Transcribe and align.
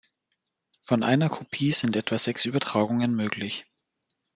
Von 0.81 1.03
einer 1.03 1.29
Kopie 1.29 1.69
sind 1.71 1.95
etwa 1.95 2.17
sechs 2.17 2.45
Übertragungen 2.45 3.15
möglich. 3.15 3.67